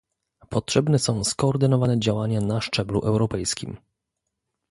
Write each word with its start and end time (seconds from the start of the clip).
Potrzebne 0.49 0.99
są 0.99 1.23
skoordynowane 1.23 1.99
działania 1.99 2.41
na 2.41 2.61
szczeblu 2.61 2.99
europejskim 2.99 3.77